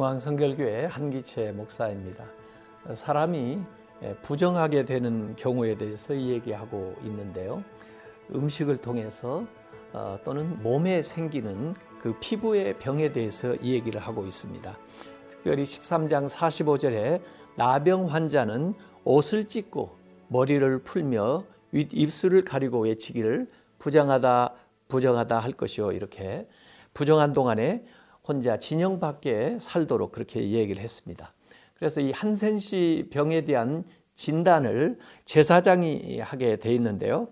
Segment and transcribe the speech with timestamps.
[0.00, 2.24] 중앙성결교회 한기채 목사입니다.
[2.94, 3.58] 사람이
[4.22, 7.62] 부정하게 되는 경우에 대해서 이야기하고 있는데요.
[8.34, 9.44] 음식을 통해서
[9.92, 14.74] 어, 또는 몸에 생기는 그 피부의 병에 대해서 이 얘기를 하고 있습니다.
[15.28, 17.20] 특별히 13장 45절에
[17.56, 18.72] 나병 환자는
[19.04, 24.54] 옷을 찢고 머리를 풀며 윗 입술을 가리고 외치기를 부정하다
[24.88, 26.48] 부정하다 할 것이요 이렇게
[26.94, 27.84] 부정한 동안에
[28.30, 31.34] 혼자 진영 밖에 살도록 그렇게 얘기를 했습니다.
[31.74, 33.82] 그래서 이 한센씨 병에 대한
[34.14, 37.26] 진단을 제사장이 하게 돼 있는데요.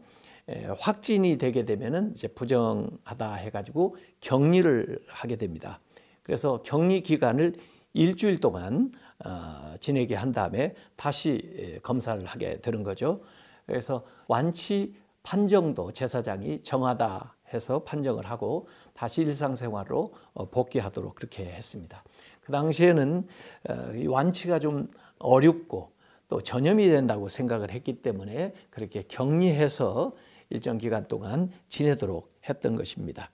[0.78, 5.78] 확진이 되게 되면은 이제 부정하다 해가지고 격리를 하게 됩니다.
[6.24, 7.52] 그래서 격리 기간을
[7.92, 8.90] 일주일 동안
[9.24, 13.20] 어, 지내게 한 다음에 다시 검사를 하게 되는 거죠.
[13.66, 18.66] 그래서 완치 판정도 제사장이 정하다 해서 판정을 하고
[18.98, 22.02] 다시 일상생활로 어, 복귀하도록 그렇게 했습니다.
[22.40, 23.28] 그 당시에는
[23.68, 24.88] 어, 완치가 좀
[25.20, 25.92] 어렵고
[26.26, 30.14] 또 전염이 된다고 생각을 했기 때문에 그렇게 격리해서
[30.50, 33.30] 일정 기간 동안 지내도록 했던 것입니다.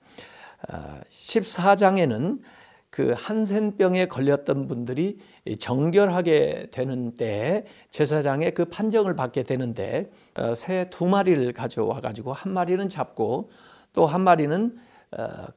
[1.09, 2.45] 14장에는 어,
[2.91, 5.19] 그 한센병에 걸렸던 분들이
[5.59, 12.87] 정결하게 되는 때 제사장의 그 판정을 받게 되는데 어, 새두 마리를 가져와 가지고 한 마리는
[12.91, 13.51] 잡고
[13.95, 14.84] 또 한 마리는 어,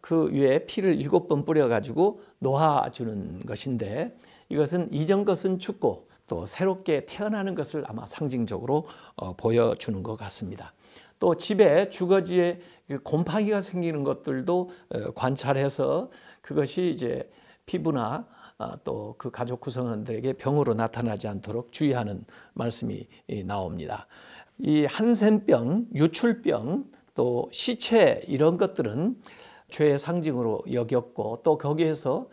[0.01, 4.17] 그 위에 피를 일곱 번 뿌려 가지고 놓아주는 것인데
[4.49, 8.85] 이것은 이전 것은 죽고 또 새롭게 태어나는 것을 아마 상징적으로
[9.37, 10.73] 보여주는 것 같습니다.
[11.19, 16.09] 또 집에 주거지에 그 곰팡이가 생기는 것들도 어, 관찰해서
[16.41, 17.29] 그것이 이제
[17.65, 18.27] 피부나
[18.59, 23.07] 아, 또그 가족 구성원들에게 병으로 나타나지 않도록 주의하는 말씀이
[23.45, 24.07] 나옵니다.
[24.57, 29.15] 이 한센병, 유출병, 또 시체 이런 것들은
[29.69, 32.27] 죄의 상징으로 여겼고 또 거기에서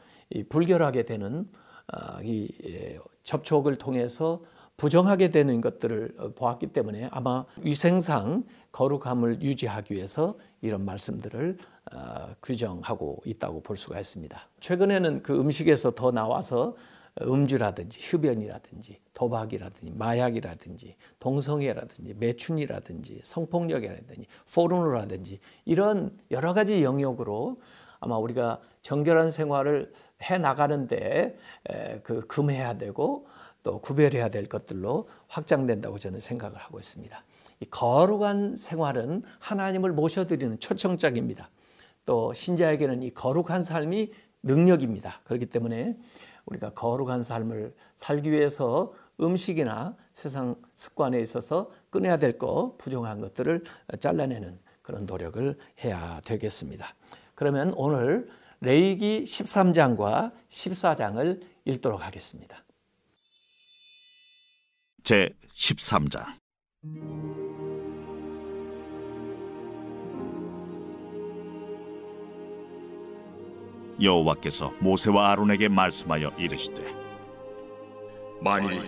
[0.48, 1.48] 불결하게 되는
[1.86, 4.40] 아, 이 예, 접촉을 통해서
[4.76, 11.58] 부정하게 되는 것들을 어, 보았기 때문에 아마 위생상 거룩함을 유지하기 위해서 이런 말씀들을
[11.92, 14.48] 어, 규정하고 있다고 볼 수가 있습니다.
[14.60, 16.74] 최근에는 그 음식에서 더 나와서
[17.22, 27.60] 음주라든지 흡연이라든지 도박이라든지 마약이라든지 동성애라든지 매춘이라든지 성폭력이라든지 포르노라든지 이런 여러 가지 영역으로
[28.00, 29.92] 아마 우리가 정결한 생활을
[30.22, 31.38] 해 나가는데
[32.02, 33.26] 그 금해야 되고
[33.62, 37.22] 또 구별해야 될 것들로 확장된다고 저는 생각을 하고 있습니다.
[37.60, 41.48] 이 거룩한 생활은 하나님을 모셔드리는 초청장입니다.
[42.04, 45.22] 또 신자에게는 이 거룩한 삶이 능력입니다.
[45.24, 45.96] 그렇기 때문에
[46.46, 53.64] 우리가 거룩한 삶을 살기 위해서 음식이나 세상 습관에 있어서 끊어야 될 것, 부정한 것들을
[53.98, 56.94] 잘라내는 그런 노력을 해야 되겠습니다.
[57.34, 58.28] 그러면 오늘
[58.60, 62.64] 레이기 13장과 14장을 읽도록 하겠습니다.
[65.02, 66.24] 제 13장
[74.00, 76.84] 여호와께서 모세와 아론에게 말씀하여 이르시되
[78.40, 78.80] 만일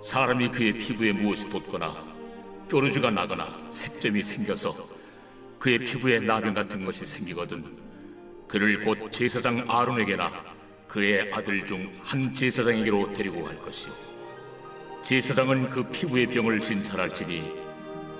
[0.00, 1.94] 사람이 그의 피부에 무엇이 돋거나
[2.68, 4.74] 뾰루지가 나거나 색점이 생겨서
[5.58, 7.64] 그의 피부에 나병 같은 것이 생기거든
[8.48, 10.30] 그를 곧 제사장 아론에게나
[10.88, 13.94] 그의 아들 중 한 제사장에게로 데리고 갈 것이요.
[15.02, 17.50] 제사장은 그 피부의 병을 진찰할지니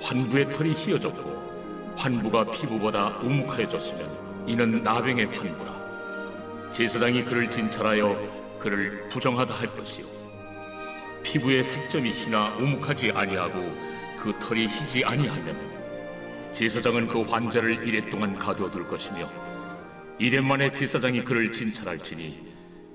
[0.01, 5.82] 환부의 털이 휘어졌고 환부가 피부보다 우묵하여졌으면 이는 나병의 환부라
[6.73, 10.07] 제사장이 그를 진찰하여 그를 부정하다 할 것이요.
[11.23, 13.61] 피부의 색점이 희나 우묵하지 아니하고
[14.17, 15.55] 그 털이 희지 아니하면
[16.51, 19.29] 제사장은 그 환자를 이래 동안 가두어둘 것이며
[20.19, 22.41] 이래 만에 제사장이 그를 진찰할지니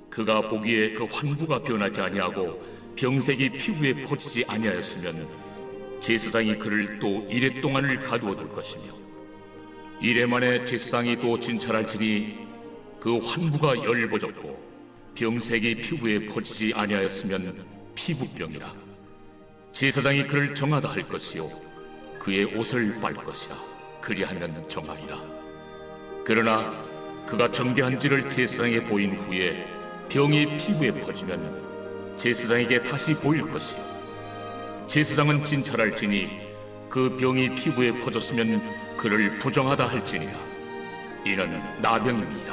[0.10, 2.60] 그가 보기에 그 환부가 변하지 아니하고
[2.96, 5.28] 병색이 피부에 퍼지지 아니하였으면
[6.00, 8.86] 제사장이 그를 또 이래 동안을 가두어 둘 것이며
[10.02, 12.47] 이래 만에 제사장이 또 진찰할지니
[13.08, 17.66] 그 환부가 열버졌고 병색이 피부에 퍼지지 아니하였으면
[17.96, 18.70] 피부병이라.
[19.72, 21.50] 제사장이 그를 정하다 할 것이요.
[22.20, 23.56] 그의 옷을 빨 것이라.
[24.02, 25.24] 그리하면 정하리라.
[26.26, 26.70] 그러나
[27.26, 29.66] 그가 정죄한지를 제사장에 보인 후에
[30.10, 33.82] 병이 피부에 퍼지면 제사장에게 다시 보일 것이요.
[34.88, 36.30] 제사장은 진찰할지니
[36.90, 40.34] 그 병이 피부에 퍼졌으면 그를 부정하다 할지니라.
[41.26, 42.47] 이는 나병입니다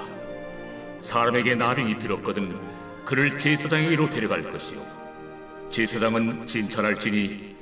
[1.04, 2.58] 사람에게 나병이 들었거든
[3.04, 4.82] 그를 제사장에게로 데려갈 것이요
[5.68, 7.54] 제사장은 진찰할지니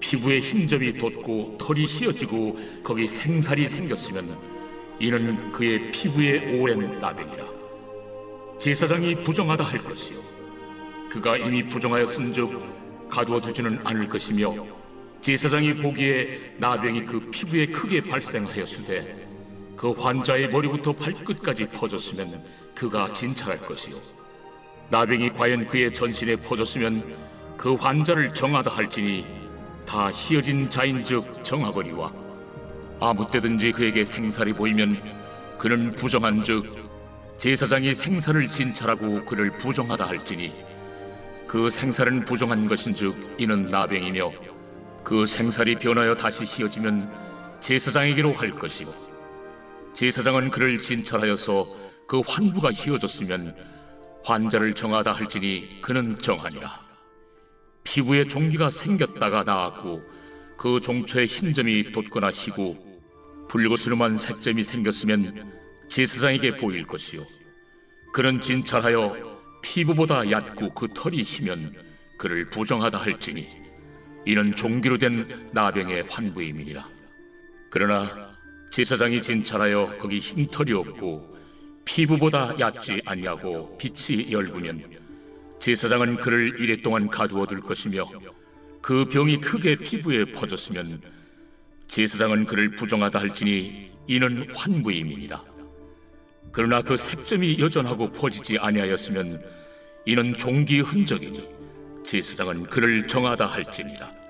[0.00, 4.38] 피부에 흰점이 돋고 털이 휘어지고 거기 생살이 생겼으면
[4.98, 7.44] 이는 그의 피부에 오랜 나병이라.
[8.58, 10.18] 제사장이 부정하다 할 것이요
[11.10, 14.66] 그가 이미 부정하였은즉 가두어 두지는 않을 것이며
[15.20, 19.25] 제사장이 보기에 나병이 그 피부에 크게 발생하였으되
[19.76, 22.42] 그 환자의 머리부터 발끝까지 퍼졌으면
[22.74, 23.96] 그가 진찰할 것이요.
[24.88, 27.16] 나병이 과연 그의 전신에 퍼졌으면
[27.56, 29.26] 그 환자를 정하다 할지니
[29.84, 32.12] 다 희어진 자인즉 정하거니와
[33.00, 35.00] 아무 때든지 그에게 생살이 보이면
[35.58, 36.86] 그는 부정한즉
[37.36, 40.52] 제사장이 생사를 진찰하고 그를 부정하다 할지니
[41.46, 44.32] 그 생살은 부정한 것인즉 이는 나병이며
[45.04, 47.10] 그 생살이 변하여 다시 희어지면
[47.60, 49.15] 제사장에게로 갈 것이고
[49.96, 53.56] 제사장은 그를 진찰하여서 그 환부가 희어졌으면
[54.24, 56.68] 환자를 정하다 할지니 그는 정하니라.
[57.82, 60.02] 피부에 종기가 생겼다가 나았고
[60.58, 62.76] 그 종초에 흰 점이 돋거나 희고
[63.48, 65.54] 붉으스름한 색점이 생겼으면
[65.88, 67.22] 제사장에게 보일 것이요.
[68.12, 71.72] 그는 진찰하여 피부보다 얕고 그 털이 희면
[72.18, 73.48] 그를 부정하다 할지니
[74.26, 76.86] 이는 종기로 된 나병의 환부임이니라.
[77.70, 78.35] 그러나
[78.70, 81.36] 제사장이 진찰하여 거기 흰 털이 없고
[81.84, 84.82] 피부보다 얕지 아니하고 빛이 열구면
[85.58, 88.04] 제사장은 그를 이래 동안 가두어 둘 것이며
[88.82, 91.00] 그 병이 크게 피부에 퍼졌으면
[91.86, 95.42] 제사장은 그를 부정하다 할지니 이는 환부임이니라.
[96.52, 99.42] 그러나 그 색점이 여전하고 퍼지지 아니하였으면
[100.06, 101.44] 이는 종기의 흔적이니
[102.04, 104.25] 제사장은 그를 정하다 할지니라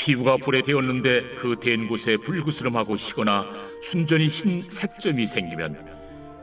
[0.00, 3.46] 피부가 불에 데었는데 그댄 곳에 불구스름하고 희거나
[3.82, 5.76] 순전히 흰 색점이 생기면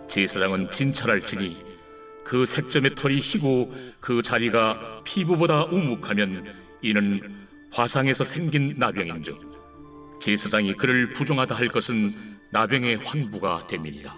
[0.08, 1.58] 제사장은 진찰할지니
[2.24, 11.56] 그 색점의 털이 희고 그 자리가 피부보다 우묵하면 이는 화상에서 생긴 나병인즉 제사장이 그를 부정하다
[11.56, 12.12] 할 것은
[12.52, 14.16] 나병의 환부가 됨이니라.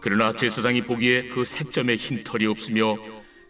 [0.00, 2.96] 그러나 제사장이 보기에 그 색점에 흰 털이 없으며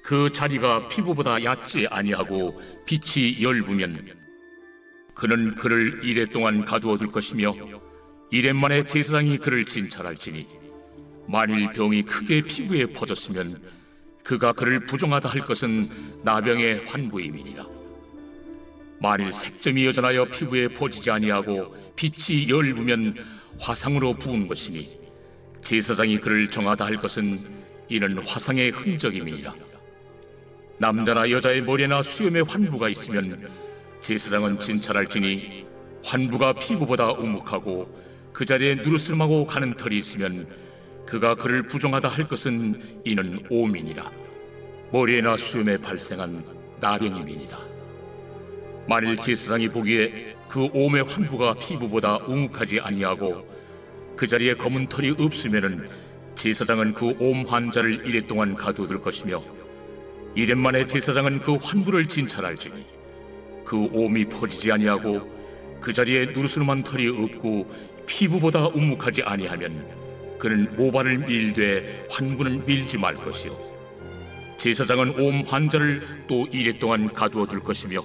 [0.03, 4.28] 그 자리가 피부보다 얕지 아니하고 빛이 열부면
[5.19, 7.53] 그는 그를 이래 동안 가두어 둘 것이며
[8.31, 10.47] 이래 만에 제사장이 그를 진찰할지니
[11.27, 13.61] 만일 병이 크게 피부에 퍼졌으면
[14.23, 17.67] 그가 그를 부정하다 할 것은 나병의 환부임이니라.
[19.01, 23.17] 만일 색점이 여전하여 피부에 퍼지지 아니하고 빛이 열부면
[23.59, 24.87] 화상으로 부은 것이니
[25.63, 27.37] 제사장이 그를 정하다 할 것은
[27.89, 29.53] 이는 화상의 흔적임이니라.
[30.79, 33.68] 남자나 여자의 머리나 수염에 환부가 있으면
[34.01, 35.67] 제사장은 진찰할지니
[36.05, 37.89] 환부가 피부보다 우묵하고
[38.33, 40.49] 그 자리에 누르스름하고 가는 털이 있으면
[41.07, 44.11] 그가 그를 부정하다 할 것은 이는 오민이라.
[44.93, 46.45] 머리에나 수염에 발생한
[46.81, 47.59] 나병임이니라.
[48.89, 53.47] 만일 제사장이 보기에 그 오의 환부가 피부보다 우묵하지 아니하고
[54.17, 55.89] 그 자리에 검은 털이 없으면은
[56.35, 59.41] 제사장은 그 옴 환자를 이래 동안 가두어둘 것이며
[60.35, 62.87] 이래 만에 제사장은 그 환부를 진찰할지니
[63.69, 65.31] 그 옴이 퍼지지 아니하고
[65.79, 67.71] 그 자리에 누르스름한 털이 없고
[68.07, 69.87] 피부보다 우묵하지 아니하면
[70.39, 73.53] 그는 모발을 밀되 환부는 밀지 말 것이요.
[74.57, 78.01] 제사장은 옴 환자를 또 이래 동안 가두어 둘 것이며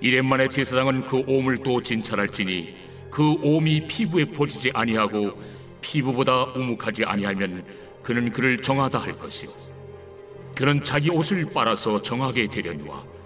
[0.00, 2.76] 이래 만에 제사장은 그 옴을 또 진찰할지니
[3.10, 5.32] 그 옴이 피부에 퍼지지 아니하고
[5.80, 7.64] 피부보다 우묵하지 아니하면
[8.04, 9.50] 그는 그를 정하다 할 것이요.
[10.56, 13.17] 그는 자기 옷을 빨아서 정하게 되려니와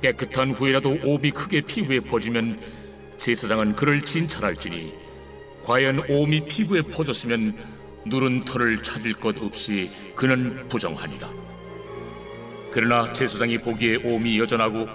[0.00, 2.60] 깨끗한 후에라도 옴이 크게 피부에 퍼지면
[3.16, 4.94] 제사장은 그를 진찰할지니
[5.64, 7.56] 과연 옴이 피부에 퍼졌으면
[8.06, 11.28] 누른 털을 찾을 것 없이 그는 부정하니라.
[12.70, 14.88] 그러나 제사장이 보기에 옴이 여전하고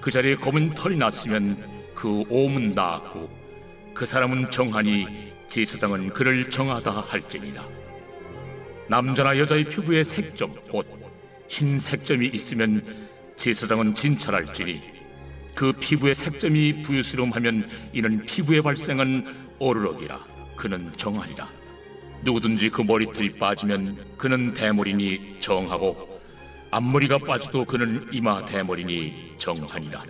[0.00, 1.56] 그 자리에 검은 털이 났으면
[1.94, 3.30] 그 옴은 나았고
[3.94, 7.66] 그 사람은 정하니 제사장은 그를 정하다 할지니라.
[8.88, 11.04] 남자나 여자의 피부에 색점 곧
[11.48, 12.82] 흰 색점이 있으면
[13.36, 14.80] 제사장은 진찰할지니
[15.54, 20.26] 그 피부의 색점이 부유스러움하면 이는 피부에 발생한 오르럭이라
[20.56, 21.48] 그는 정하리라.
[22.22, 26.20] 누구든지 그 머리털이 빠지면 그는 대머리니 정하고
[26.70, 30.04] 앞머리가 빠져도 그는 이마 대머리니 정하니라.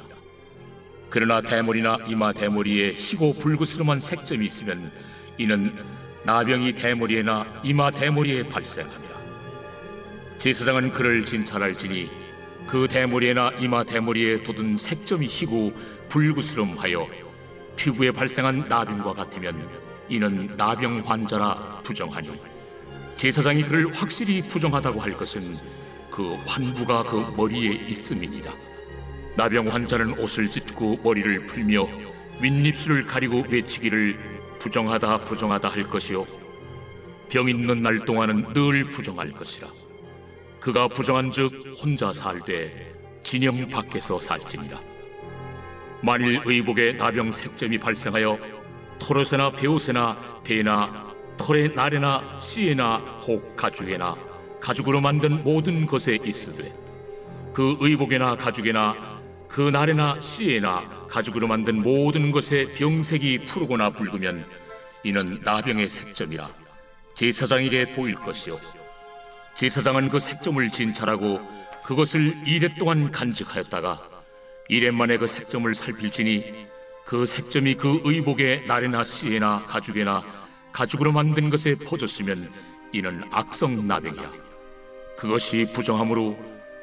[1.11, 4.91] 그러나 대머리나 이마 대머리에 희고 불구스름한 색점이 있으면
[5.39, 5.73] 이는
[6.25, 9.15] 나병이 대머리에나 이마 대머리에 발생하니라
[10.39, 12.24] 제사장은 그를 진찰할지니
[12.67, 15.73] 그 대머리에나 이마 대머리에 돋은 색점이 희고
[16.09, 17.09] 불구스름하여
[17.77, 19.69] 피부에 발생한 나병과 같으면
[20.09, 22.31] 이는 나병 환자라 부정하니
[23.17, 25.55] 제사장이 그를 확실히 부정하다고 할 것은
[26.11, 28.53] 그 환부가 그 머리에 있음이니라.
[29.37, 31.89] 나병 환자는 옷을 찢고 머리를 풀며
[32.41, 34.19] 윗입술을 가리고 외치기를
[34.59, 36.25] 부정하다 부정하다 할 것이요.
[37.29, 39.67] 병 있는 날 동안은 늘 부정할 것이라
[40.65, 44.81] 그가 부정한즉 혼자 살되 진영 밖에서 살지니라.
[46.03, 48.39] 만일 의복에 나병 색점이 발생하여
[48.99, 54.17] 토롯에나 베옷에나 배나 털의 날에나 씨에나 혹 가죽에나
[54.59, 56.75] 가죽으로 만든 모든 것에 있으되
[57.53, 64.47] 그 의복에나 가죽에나 그 날에나 씨에나 가죽으로 만든 모든 것에 병색이 푸르거나 붉으면
[65.03, 66.49] 이는 나병의 색점이라
[67.13, 68.84] 제사장에게 보일 것이요
[69.55, 71.41] 제사장은 그 색점을 진찰하고
[71.85, 74.03] 그것을 이래 동안 간직하였다가
[74.69, 76.67] 이래 만에 그 색점을 살필지니
[77.05, 80.25] 그 색점이 그 의복의 날에나 씨에나 가죽에나
[80.73, 82.51] 가죽으로 만든 것에 퍼졌으면
[82.93, 84.33] 이는 악성 나병이라.
[85.17, 86.37] 그것이 부정함으로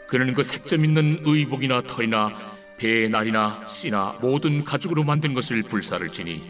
[0.08, 2.32] 그는 그 색점 있는 의복이나 털이나
[2.78, 6.50] 배의 날이나 씨나 모든 가죽으로 만든 것을 불사를 지니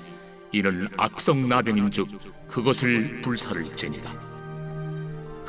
[0.52, 2.08] 이는 악성 나병인즉
[2.48, 4.31] 그것을 불사를 지니다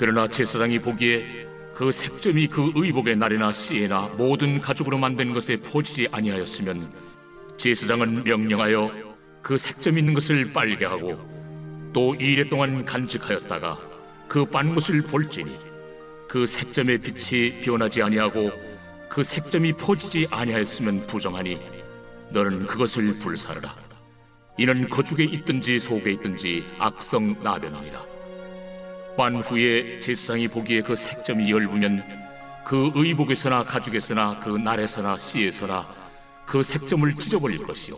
[0.02, 6.92] 그러나 제사장이 보기에 그 색점이 그 의복의 날이나 씨에나 모든 가죽으로 만든 것에 퍼지지 아니하였으면
[7.56, 8.90] 제사장은 명령하여
[9.42, 11.20] 그 색점 있는 것을 빨게 하고
[11.92, 13.78] 또 이래 동안 간직하였다가
[14.26, 15.56] 그 빤 것을 볼지니
[16.28, 18.50] 그 색점의 빛이 변하지 아니하고
[19.08, 21.60] 그 색점이 퍼지지 아니하였으면 부정하니
[22.32, 23.72] 너는 그것을 불사르라.
[24.58, 28.11] 이는 거죽에 있든지 속에 있든지 악성 나병이니라
[29.16, 32.02] 빤 후에 제사장이 보기에 그 색점이 열부면
[32.64, 35.86] 그 의복에서나 가죽에서나 그 날에서나 씨에서나
[36.46, 37.96] 그 색점을 찢어버릴 것이요.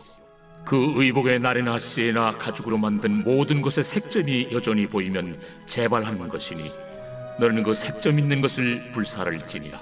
[0.64, 6.70] 그 의복의 날에나 씨에나 가죽으로 만든 모든 것의 색점이 여전히 보이면 재발하는 것이니
[7.38, 9.78] 너는 그 색점 있는 것을 불사를지니라.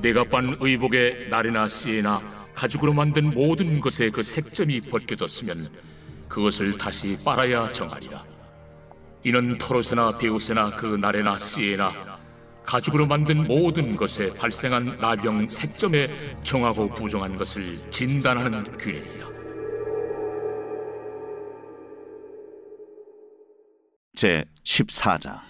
[0.00, 2.22] 내가 빤 의복의 날에나 씨에나
[2.54, 5.68] 가죽으로 만든 모든 것에 그 색점이 벗겨졌으면
[6.28, 8.35] 그것을 다시 빨아야 정하리라
[9.26, 12.20] 이는 털옷에나 베옷에나 그 날에나 씨에나
[12.64, 16.06] 가죽으로 만든 모든 것에 발생한 나병 색점에
[16.44, 19.26] 정하고 부정한 것을 진단하는 규례니라.
[24.14, 25.40] 제 14장.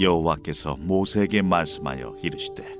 [0.00, 2.76] 여호와께서 모세에게 말씀하여 이르시되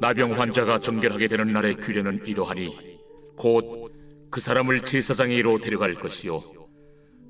[0.00, 2.91] 나병 환자가 정결하게 되는 날의 규례는 이러하니
[3.36, 3.92] 곧
[4.32, 6.40] 그 사람을 제사장에게로 데려갈 것이요.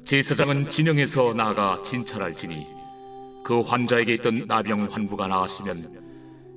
[0.05, 2.65] 제사장은 진영에서 나아가 진찰할지니
[3.45, 6.01] 그 환자에게 있던 나병 환부가 나았으면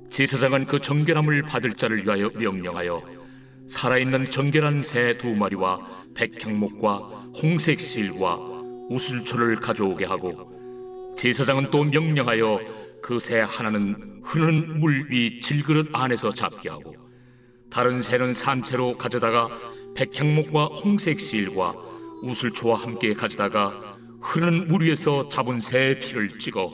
[0.08, 3.02] 제사장은 그 정결함을 받을 자를 위하여 명령하여
[3.66, 5.80] 살아있는 정결한 새 두 마리와
[6.14, 6.98] 백향목과
[7.42, 8.36] 홍색 실과
[8.88, 10.52] 우슬초를 가져오게 하고
[11.18, 12.60] 제사장은 또 명령하여
[13.02, 16.94] 그 새 하나는 흐르는 물 위 질그릇 안에서 잡게 하고
[17.76, 19.50] 다른 새는 산채로 가져다가
[19.94, 21.74] 백향목과 홍색 실과
[22.22, 26.68] 우슬초와 함께 가져다가 흐르는 물 위에서 잡은 새의 피를 찍어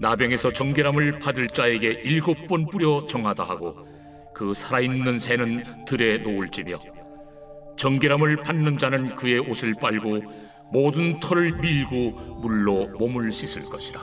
[0.00, 3.86] 나병에서 정결함을 받을 자에게 일곱 번 뿌려 정하다 하고
[4.34, 6.78] 그 살아있는 새는 들에 놓을지며
[7.76, 10.22] 정결함을 받는 자는 그의 옷을 빨고
[10.72, 14.00] 모든 털을 밀고 물로 몸을 씻을 것이라.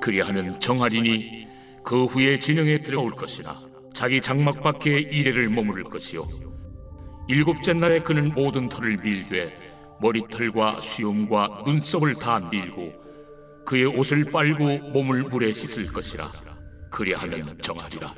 [0.00, 1.46] 그리하면 정하리니
[1.84, 3.54] 그 후에 진영에 들어올 것이나
[3.92, 6.26] 자기 장막 밖에 이래를 머무를 것이요.
[7.28, 9.56] 일곱째 날에 그는 모든 털을 밀되
[10.00, 12.92] 머리털과 수염과 눈썹을 다 밀고
[13.64, 16.28] 그의 옷을 빨고 몸을 물에 씻을 것이라.
[16.90, 18.14] 그리하면 정하리라.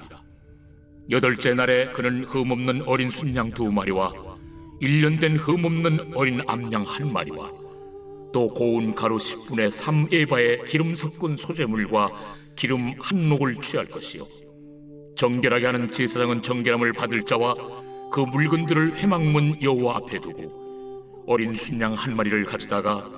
[1.10, 4.12] 여덟째 날에 그는 흠없는 어린 순양 두 마리와
[4.80, 7.52] 일년된 흠없는 어린 암양 한 마리와
[8.32, 12.10] 또 고운 가루 10분의 3에바의 기름 섞은 소재물과
[12.56, 14.26] 기름 한 녹을 취할 것이요
[15.24, 17.54] 정결하게 하는 제사장은 정결함을 받을 자와
[18.12, 23.10] 그 물건들을 회막문 여호와 앞에 두고 어린 순양 한 마리를 가져다가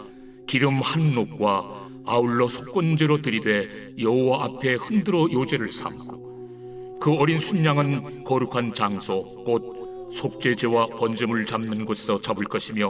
[0.47, 8.73] 기름 한 녹과 아울러 속건제로 들이되 여호와 앞에 흔들어 요제를 삼고 그 어린 순양은 거룩한
[8.73, 12.89] 장소 곧 속죄제와 번제물 잡는 곳에서 잡을 것이며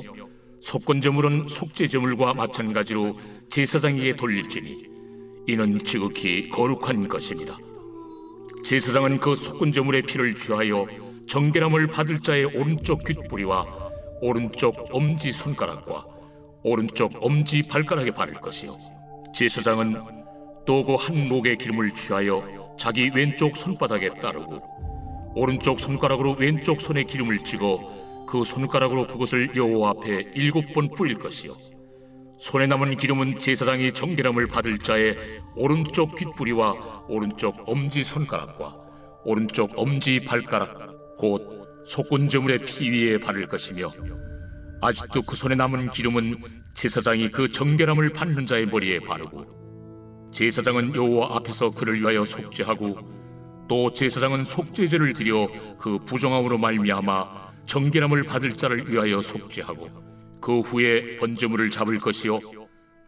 [0.60, 3.14] 속건제물은 속죄제물과 마찬가지로
[3.48, 4.76] 제사장에게 돌릴지니
[5.46, 7.56] 이는 지극히 거룩한 것입니다.
[8.66, 10.88] 제사장은 그 속건제물의 피를 취하여
[11.28, 13.64] 정결함을 받을 자의 오른쪽 귓뿌리와
[14.20, 16.04] 오른쪽 엄지 손가락과
[16.64, 18.76] 오른쪽 엄지 발가락에 바를 것이요.
[19.32, 20.02] 제사장은
[20.66, 24.60] 또그한 녹의 기름을 취하여 자기 왼쪽 손바닥에 따르고
[25.36, 31.52] 오른쪽 손가락으로 왼쪽 손에 기름을 찍어 그 손가락으로 그것을 여호와 앞에 일곱 번 뿌릴 것이요
[32.38, 35.16] 손에 남은 기름은 제사장이 정결함을 받을 자의
[35.54, 38.76] 오른쪽 귓뿌리와 오른쪽 엄지 손가락과
[39.24, 43.88] 오른쪽 엄지 발가락 곧 속건제물의 피 위에 바를 것이며
[44.82, 46.36] 아직도 그 손에 남은 기름은
[46.74, 52.98] 제사장이 그 정결함을 받는 자의 머리에 바르고 제사장은 여호와 앞에서 그를 위하여 속죄하고
[53.66, 60.05] 또 제사장은 속죄제를 드려 그 부정함으로 말미암아 정결함을 받을 자를 위하여 속죄하고
[60.46, 62.38] 그 후에 번제물을 잡을 것이요.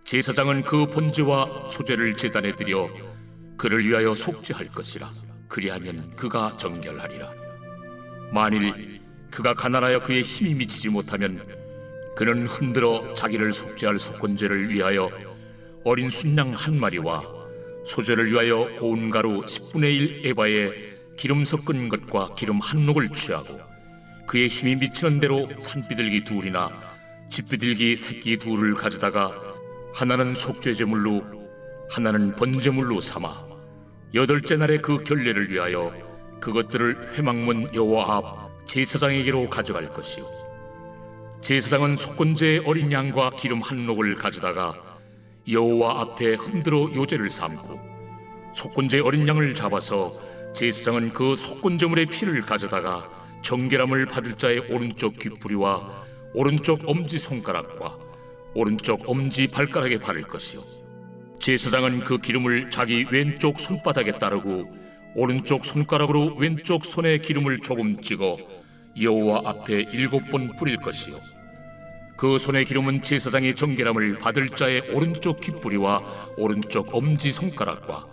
[0.03, 2.91] 제사장은 그 번제와 소제를 제단에 드려
[3.57, 5.09] 그를 위하여 속죄할 것이라.
[5.47, 7.31] 그리하면 그가 정결하리라.
[8.33, 11.41] 만일 그가 가난하여 그의 힘이 미치지 못하면
[12.17, 15.09] 그는 흔들어 자기를 속죄할 속건제를 위하여
[15.85, 17.23] 어린 순양 한 마리와
[17.87, 20.73] 소제를 위하여 고운 가루 10분의 1 에바에
[21.17, 23.61] 기름 섞은 것과 기름 한 녹을 취하고
[24.27, 26.88] 그의 힘이 미치는 대로 산비둘기 둘이나
[27.29, 29.33] 집비둘기 새끼 둘을 가져다가
[29.95, 31.23] 하나는 속죄제물로
[31.91, 33.47] 하나는 번제물로 삼아
[34.15, 35.93] 여덟째 날에 그 결례를 위하여
[36.41, 40.27] 그것들을 회막문 여호와 앞 제사장에게로 가져갈 것이요.
[41.41, 44.75] 제사장은 속건제의 어린 양과 기름 한 녹을 가져다가
[45.51, 47.81] 여호와 앞에 흔들어 요제를 삼고
[48.55, 50.13] 속건제 어린 양을 잡아서
[50.53, 53.09] 제사장은 그 속건제물의 피를 가져다가
[53.43, 57.99] 정결함을 받을 자의 오른쪽 귓부리와 오른쪽 엄지 손가락과
[58.55, 60.61] 오른쪽 엄지 발가락에 바를 것이요.
[61.39, 64.71] 제사장은 그 기름을 자기 왼쪽 손바닥에 따르고
[65.15, 68.37] 오른쪽 손가락으로 왼쪽 손에 기름을 조금 찍어
[69.01, 71.17] 여호와 앞에 일곱 번 뿌릴 것이요.
[72.17, 78.07] 그 손의 기름은 제사장이 정결함을 받을 자의 오른쪽 귓부리와 오른쪽 엄지 손가락과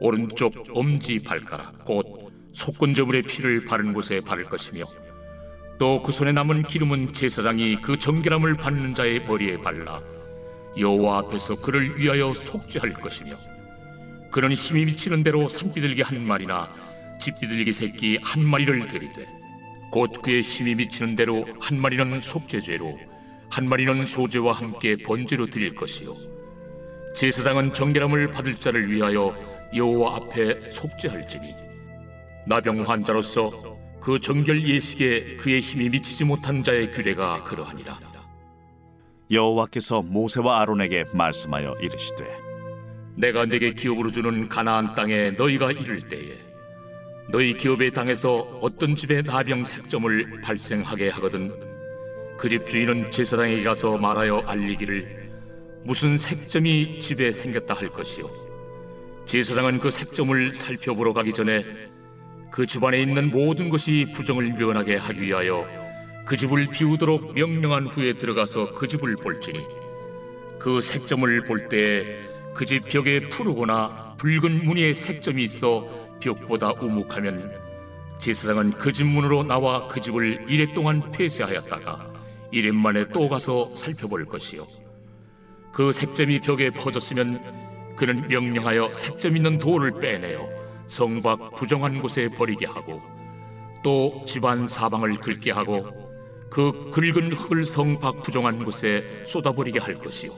[0.00, 4.84] 오른쪽 엄지 발가락 곧 속건저물의 피를 바른 곳에 바를 것이며
[5.82, 10.00] 또 그 손에 남은 기름은 제사장이 그 정결함을 받는 자의 머리에 발라
[10.78, 13.36] 여호와 앞에서 그를 위하여 속죄할 것이며
[14.30, 16.72] 그는 힘이 미치는 대로 산비둘기 한 마리나
[17.18, 19.26] 집비둘기 새끼 한 마리를 드리되
[19.90, 22.96] 곧 그의 힘이 미치는 대로 한 마리는 속죄죄로
[23.50, 26.14] 한 마리는 소제와 함께 번제로 드릴 것이요
[27.16, 29.34] 제사장은 정결함을 받을 자를 위하여
[29.74, 31.56] 여호와 앞에 속죄할지니
[32.46, 33.71] 나병 환자로서
[34.02, 37.98] 그 정결 예식에 그의 힘이 미치지 못한 자의 규례가 그러하니라.
[39.30, 42.26] 여호와께서 모세와 아론에게 말씀하여 이르시되
[43.16, 46.36] 내가 내게 기업으로 주는 가나안 땅에 너희가 이를 때에
[47.30, 51.52] 너희 기업의 땅에서 어떤 집에 나병 색점을 발생하게 하거든
[52.36, 55.30] 그 집 주인은 제사장에게 가서 말하여 알리기를
[55.84, 58.26] 무슨 색점이 집에 생겼다 할 것이요?
[59.26, 61.62] 제사장은 그 색점을 살펴보러 가기 전에
[62.52, 65.66] 그 집안에 있는 모든 것이 부정을 면하게 하기 위하여
[66.26, 69.58] 그 집을 비우도록 명령한 후에 들어가서 그 집을 볼지니
[70.58, 72.04] 그 색점을 볼 때에
[72.54, 75.88] 그 집 벽에 푸르거나 붉은 무늬의 색점이 있어
[76.20, 77.50] 벽보다 우묵하면
[78.18, 82.12] 제사장은 그 집 문으로 나와 그 집을 이래 동안 폐쇄하였다가
[82.52, 84.66] 이래 만에 또 가서 살펴볼 것이요.
[85.72, 90.61] 그 색점이 벽에 퍼졌으면 그는 명령하여 색점 있는 돌을 빼내어
[90.92, 93.00] 성밖 부정한 곳에 버리게 하고
[93.82, 95.86] 또 집안 사방을 긁게 하고
[96.50, 100.30] 그 긁은 흙을 성밖 부정한 곳에 쏟아버리게 할 것이요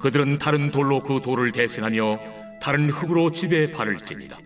[0.00, 2.18] 그들은 다른 돌로 그 돌을 대신하며
[2.60, 4.36] 다른 흙으로 집에 바를지니라.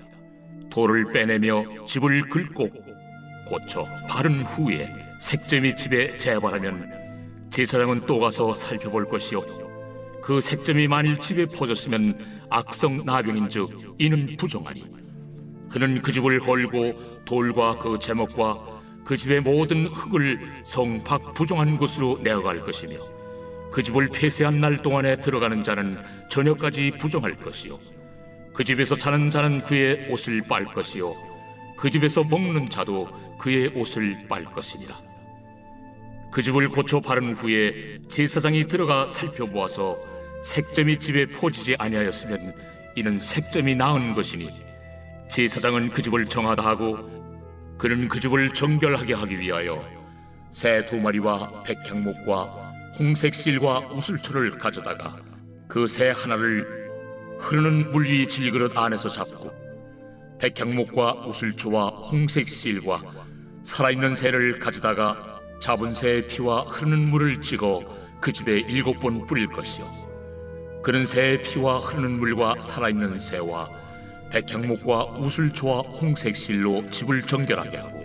[0.71, 2.71] 돌을 빼내며 집을 긁고
[3.49, 9.72] 고쳐 바른 후에 색점이 집에 재발하면 제사장은 또 가서 살펴볼 것이요
[10.23, 14.85] 그 색점이 만일 집에 퍼졌으면 악성 나병인즉 이는 부정하니
[15.71, 22.19] 그는 그 집을 헐고 돌과 그 제목과 그 집의 모든 흙을 성 밖 부정한 곳으로
[22.23, 22.99] 내어갈 것이며
[23.73, 27.79] 그 집을 폐쇄한 날 동안에 들어가는 자는 저녁까지 부정할 것이요.
[28.53, 31.13] 그 집에서 자는 자는 그의 옷을 빨 것이요.
[31.77, 33.09] 그 집에서 먹는 자도
[33.39, 34.95] 그의 옷을 빨 것이니라
[36.33, 39.97] 그 집을 고쳐 바른 후에 제사장이 들어가 살펴보아서
[40.43, 42.55] 색점이 집에 퍼지지 아니하였으면
[42.97, 44.49] 이는 색점이 나은 것이니
[45.31, 46.99] 제사장은 그 집을 정하다 하고
[47.79, 49.85] 그는 그 집을 정결하게 하기 위하여
[50.51, 52.45] 새 두 마리와 백향목과
[52.99, 55.17] 홍색 실과 우슬초를 가져다가
[55.69, 56.67] 그 새 하나를
[57.41, 59.51] 흐르는 물 위 질그릇 안에서 잡고
[60.39, 63.01] 백향목과 우슬초와 홍색 실과
[63.63, 65.32] 살아있는 새를 가져다가
[65.63, 67.85] 잡은 새의 피와 흐르는 물을 찍어
[68.21, 69.87] 그 집에 일곱 번 뿌릴 것이요.
[70.83, 73.71] 그는 새의 피와 흐르는 물과 살아있는 새와
[74.33, 78.05] 백향목과 우슬초와 홍색 실로 집을 정결하게 하고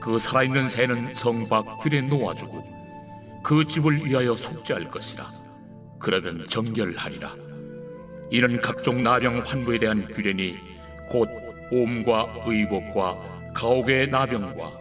[0.00, 2.62] 그 살아있는 새는 성밖 들에 놓아주고
[3.42, 5.28] 그 집을 위하여 속죄할 것이라.
[5.98, 7.34] 그러면 정결하리라.
[8.30, 10.56] 이는 각종 나병 환부에 대한 규례니
[11.08, 11.28] 곧
[11.72, 14.79] 옴과 의복과 가옥의 나병과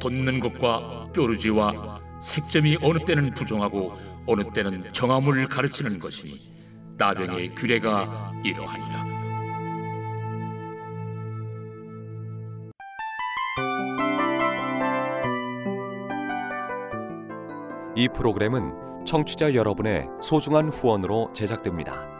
[0.00, 6.38] 돋는 것과 뾰루지와 색점이 어느 때는 부정하고 어느 때는 정함을 가르치는 것이니
[6.98, 9.10] 나병의 규례가 이러하니라.
[17.96, 22.19] 이 프로그램은 청취자 여러분의 소중한 후원으로 제작됩니다.